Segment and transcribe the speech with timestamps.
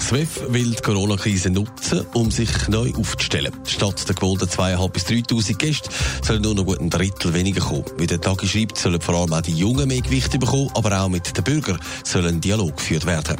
[0.00, 3.52] SWIFT will die Corona-Krise nutzen, um sich neu aufzustellen.
[3.64, 5.90] Statt der gewohnten 2.500 bis 3.000 Gäste
[6.22, 7.84] sollen nur noch gut ein Drittel weniger kommen.
[7.98, 11.08] Wie der Tag schreibt, sollen vor allem auch die Jungen mehr Gewicht bekommen, aber auch
[11.08, 13.36] mit den Bürgern soll ein Dialog geführt werden.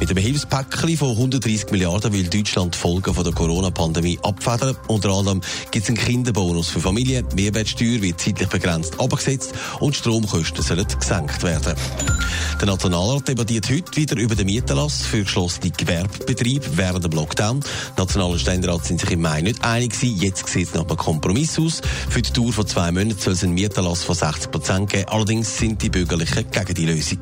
[0.00, 4.76] Mit einem Hilfspäckchen von 130 Milliarden will Deutschland die Folgen von der Corona-Pandemie abfedern.
[4.88, 5.40] Unter anderem
[5.70, 11.42] gibt es einen Kinderbonus für Familien, Mehrwertsteuer wird zeitlich begrenzt abgesetzt und Stromkosten sollen gesenkt
[11.42, 11.74] werden.
[12.60, 17.60] Der Nationalrat debattiert heute wieder über den Mieterlass für geschlossene Gewerbebetriebe während dem Lockdown.
[17.60, 20.20] Die Nationalen Ständerat sind sich im Mai nicht einig gewesen.
[20.20, 21.80] Jetzt sieht es nach einem Kompromiss aus.
[22.10, 25.08] Für die Dauer von zwei Monaten soll es einen Mieterlass von 60 Prozent geben.
[25.08, 27.18] Allerdings sind die Bürgerlichen gegen die Lösung.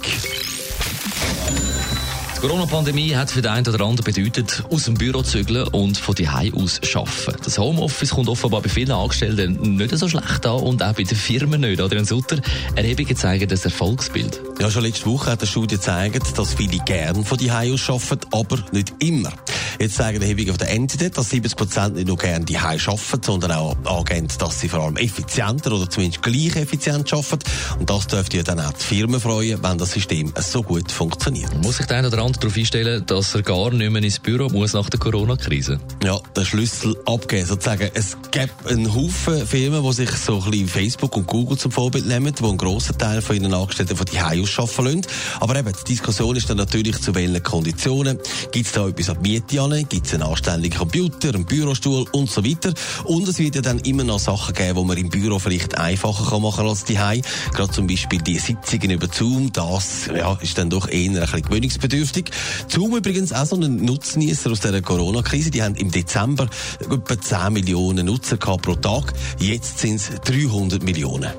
[2.42, 6.12] Die Corona-Pandemie hat für den einen oder anderen bedeutet, aus dem Büro zügeln und von
[6.16, 7.40] die aus arbeiten.
[7.44, 11.16] Das Homeoffice kommt offenbar bei vielen Angestellten nicht so schlecht an und auch bei den
[11.16, 11.80] Firmen nicht.
[11.80, 12.38] Adrian Sutter,
[12.74, 14.40] Erhebungen zeigen das Erfolgsbild.
[14.58, 18.26] Ja, schon letzte Woche hat eine Studie gezeigt, dass viele gern von die aus arbeiten,
[18.32, 19.32] aber nicht immer.
[19.78, 23.52] Jetzt zeigen Erhebungen auf der NZD, dass 70 Prozent nicht nur gerne die arbeiten, sondern
[23.52, 27.44] auch angeben, dass sie vor allem effizienter oder zumindest gleich effizient arbeiten.
[27.78, 31.54] Und das dürfte ja dann auch die Firmen freuen, wenn das System so gut funktioniert.
[31.62, 34.48] Muss sich der eine oder andere darauf einstellen, dass er gar nicht mehr ins Büro
[34.48, 35.80] muss nach der Corona-Krise?
[36.04, 37.90] Ja, den Schlüssel abgeben, sozusagen.
[37.94, 42.06] Es gibt einen Haufen Firmen, die sich so ein bisschen Facebook und Google zum Vorbild
[42.06, 45.02] nehmen, die einen grossen Teil von ihren Angestellten von die aus arbeiten lassen.
[45.40, 48.18] Aber eben, die Diskussion ist dann natürlich zu welchen Konditionen.
[48.50, 49.88] Gibt es da etwas an Miete an?
[49.88, 52.72] Gibt es einen anständigen Computer, einen Bürostuhl und so weiter?
[53.04, 56.38] Und es wird ja dann immer noch Sachen geben, die man im Büro vielleicht einfacher
[56.38, 60.70] machen kann als die Gerade zum Beispiel die Sitzungen über Zoom, das ja, ist dann
[60.70, 62.30] doch eher ein bisschen gewöhnungsbedürftig.
[62.68, 65.50] Zoom übrigens auch so ein Nutznießer aus der Corona-Krise.
[65.50, 66.48] Die haben im Dezember
[66.80, 69.12] etwa 10 Millionen Nutzer pro Tag.
[69.38, 71.30] Jetzt sind es 300 Millionen.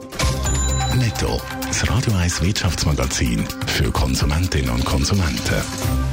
[0.95, 1.41] Netto.
[1.67, 6.12] Das Radio 1 Wirtschaftsmagazin für Konsumentinnen und Konsumenten.